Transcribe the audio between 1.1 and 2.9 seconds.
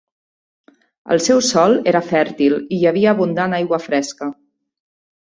El seu sòl era fèrtil i hi